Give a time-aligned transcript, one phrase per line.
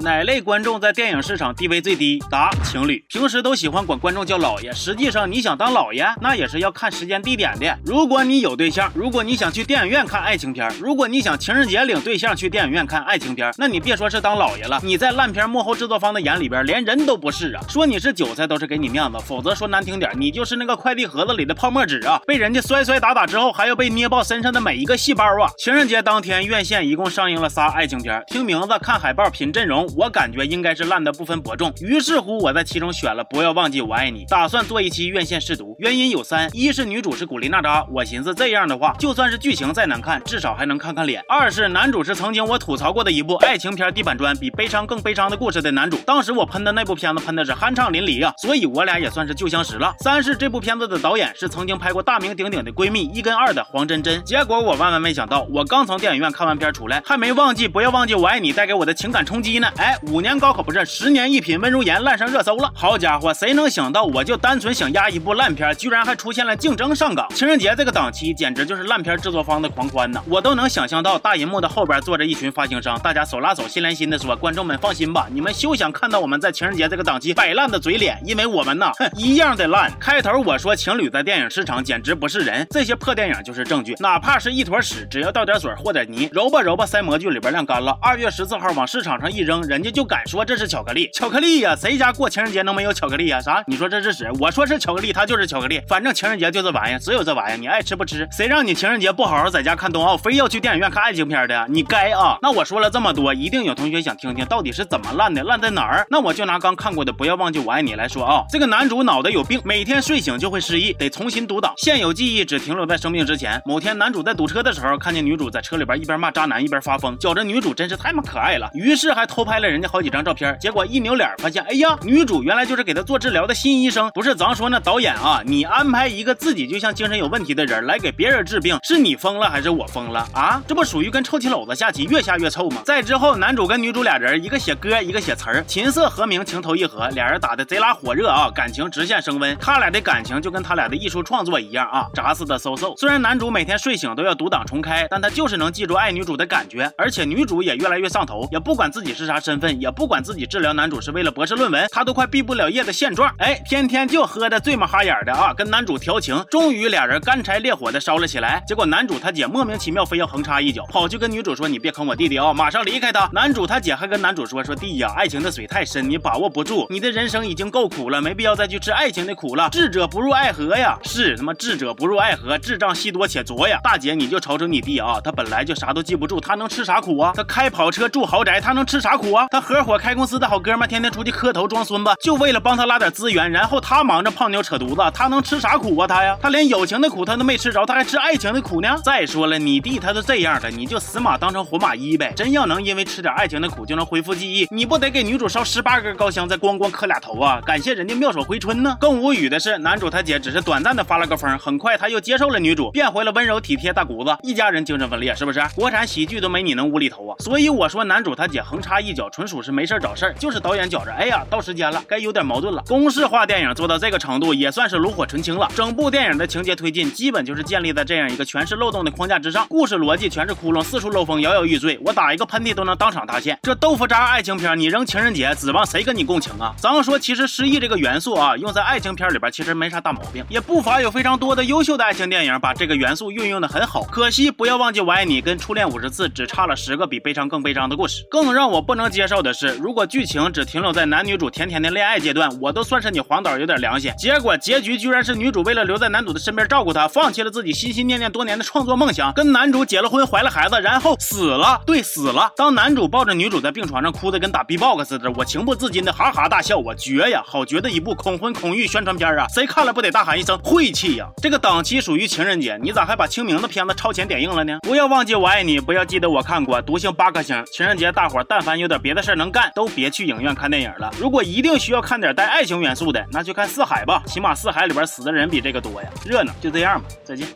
[0.00, 2.22] 哪类观众在电影市场地位最低？
[2.30, 3.02] 答：情侣。
[3.08, 7.78] 平时都喜欢管观众叫老爷，实际上你想当老爷，那也是要看时间地点的。
[7.84, 17.62] 如果你有对象，如果你想去电影院看爱情片，如果你想情人节领对象去电影院看爱情片，那你别说是当老爷了，你在烂片幕后制作方的眼里边连人都不是啊！
[17.68, 22.20] 说你是韭菜都是给你面子，否则说难听点，你就是那个快递盒子里的泡沫纸啊！
[22.26, 25.50] 被人家摔摔打打之后，还要被捏爆身上的每一个细胞啊！
[25.58, 31.72] 情人节当天，院线一共上映了仨爱情片，听名字、看海报、品阵容，我感觉应该是烂的不分伯仲。
[31.80, 35.76] 于是乎，我在其中选了《不要忘记我爱你》，打算做一期院线试读。
[35.78, 49.94] 原因有三：一是女主是古力娜扎，我寻思这样的话，就算是剧情再难看，至少还能看看脸；二是男主是曾经我吐槽过的一部爱情片地板砖，比悲伤更悲伤的故事的男主，当时我喷的那部片子喷的是酣畅淋漓啊，所以我俩也算是旧相识了。
[50.00, 54.22] 三是这部片子的导演是曾经拍过大名鼎鼎的闺蜜一跟二的黄真真。
[54.24, 59.68] 结果我万万没想到，我刚从电影院看完片出来，还没忘记不要忘记我爱你带给我的情感冲击呢。
[59.78, 62.70] 哎，五年高考不是十年一品温如言烂上热搜了。
[62.74, 67.28] 好家伙，谁能想到我就单纯想压一部烂片，居然还出现了竞争上岗。
[67.34, 70.22] 情人节这个档期简直就是烂片制作方的狂欢呐！
[70.26, 83.94] 我都能想象到大银幕的后边坐着一群发行商，大家手拉手心连心的说：“观众们放心吧，你们休想看到我们在情人节这个档期摆烂的嘴脸，因为我们呐，哼，一样的烂。”开头我说情侣在电影市场简直不是人，这些破电影就是证据。
[83.98, 91.10] 哪怕是一坨屎，只要倒点水和点泥，揉吧揉吧塞模具里边晾干了，二月十四号往市场上一扔，人家就敢说这是巧克力。
[91.12, 93.40] 巧克力呀，谁家过情人节能没有巧克力呀？
[93.40, 93.62] 啥？
[93.66, 94.30] 你说这是屎？
[94.40, 95.80] 我说是巧克力，它就是巧克力。
[95.88, 98.28] 反正情人节就这玩意儿，只有这玩意儿，你爱吃不吃？
[98.30, 101.66] 谁让你情人节不好好在家看冬奥，非要去电影院看爱情片的？
[101.68, 102.38] 你该啊！
[102.42, 106.06] 那我说了这么多，一定有同学想听听到底是怎么烂的，烂在哪儿？
[106.10, 113.60] 那我就拿刚看过的《不要忘记我爱你》来说啊，这个男主脑袋有病，每天睡醒就会失忆，得重新读档，现有记忆只停留在生病之前。
[113.64, 120.54] 某天男主在堵车的时候，看见女主在车里边一边骂渣男一边发疯，觉着女主真是太妈可爱了，于是还偷拍拍了人家好几张照片。
[120.60, 124.10] 结果一扭脸发现，哎呀，女主原来就是给他做治疗的新医生。
[124.12, 130.62] 不是咱说那导演啊，你安排一个自己就像精神有问题的人来给别人治病，是你疯了还是我疯了啊？
[130.68, 132.82] 这不属于跟臭棋篓子下棋，越下越臭吗？
[132.84, 139.56] 再之后，男主跟女主俩人，一个写歌，一个写词，琴瑟和鸣，情投意合，俩人打的贼拉火热啊，感情直线升温。
[139.58, 142.94] 他俩的感情就跟他俩的艺术创作一样啊，扎似的嗖嗖。
[142.98, 153.32] 虽然男主每天睡醒都要读档重开，但他就是能记住爱女主的感觉，而且女主也越来越上头，也不管自己是啥身份，也不管自己治疗男主是为了博士论文，他都快毕不了业的现状。
[153.38, 158.60] 哎，天天就喝的醉么哈眼的啊，跟男主调情，终于俩人干柴烈火的烧了起来。
[158.66, 169.68] 结果男主他姐莫名其妙非要横插一脚，跑去跟女主说：“你别坑我弟弟啊，马上离开他。”男主他姐还跟男主说：“说弟呀，爱情的水太深，你把握不住，你的人生已经够苦了，没必要再去吃爱情的苦了。
[169.70, 173.78] 智者不入爱河呀，是他妈智者不入爱河，智障戏多且浊呀。
[173.84, 177.32] 大姐你就瞅瞅你弟啊，他本来就啥都记不住，他能吃啥苦啊？
[177.36, 186.06] 他开跑车住豪宅，他能吃啥苦他合伙开公司的好哥们，天天出去磕头装孙子，就为了帮他拉点资源，然后他忙着泡妞扯犊子，他能吃啥苦啊？
[186.06, 188.96] 他呀，他连友情的苦他都没吃着，他还吃爱情的苦呢？
[189.04, 192.32] 再说了，你弟他都这样了，你就死马当成活马医呗。
[192.36, 197.60] 真要能因为吃点爱情的苦就能恢复记忆，你不得给女主烧十八根高香，再咣咣磕俩头啊？
[197.64, 198.96] 感谢人家妙手回春呢。
[199.00, 205.60] 更无语的是，男主他姐只是短暂的发了个疯，很快他又接受了女主，变回了温柔体贴大姑子，一家人精神分裂，是不是？
[205.74, 207.36] 国产喜剧都没你能无厘头啊！
[207.40, 212.82] 所以我说男主他姐横插一脚，纯属是没事找事儿，就是导演觉着，哎呀，到时间了，该有点矛盾了。
[212.86, 215.68] 公式化电影做到这个程度，也算是炉火纯青了。
[215.74, 221.98] 整部电影的情节推进，基本就是建立在这样一个全是漏洞的框架之上，故事逻辑全是窟窿，四处漏风，摇摇欲坠。
[222.04, 223.58] 我打一个喷嚏都能当场塌陷。
[223.62, 226.74] 这豆腐渣爱情片，你扔情人节，指望谁跟你共情啊？
[226.78, 234.02] 咱们说，其实失忆这个元素啊，用在爱情片里边，其实没啥大毛病，也不乏有非常多的优秀的爱情电影把这个元素运用的很好。
[234.04, 238.24] 可惜，不要忘记我爱你跟初恋五十次只差了十个比悲伤更悲伤的故事。
[238.30, 244.12] 更让我不能接受的是，如果剧情只停留在男女主甜甜的恋爱阶段，我都算是你黄导有点良心。
[244.18, 251.80] 结果结局居然是女主为了留在男主的身边照顾他，放弃了自己心心念念多年的创作梦想，跟男主结了婚，怀了孩子，然后死了。
[251.86, 252.50] 对，死了。
[252.56, 256.76] 当男主抱着女主在病床上哭的跟打 B-box 似的，我情不自禁的哈哈大笑。
[256.76, 259.46] 我绝呀，好绝的一部恐婚恐育宣传片啊！
[259.54, 261.26] 谁看了不得大喊一声晦气呀？
[261.42, 264.78] 这个档期属于情人节，你咋还把清明的片子超前点映了呢？
[264.82, 267.64] 不要忘记我爱你，不要记得我看过，毒性八颗星。
[267.72, 271.12] 情人节大伙但凡有点别的事儿能干，都别去影院看电影了。
[271.18, 276.52] 如果一定需要看点带爱情元素的，那就看四海吧，起码四海里边死的人比这个多呀，热闹。
[276.60, 277.46] 就这样吧，再见。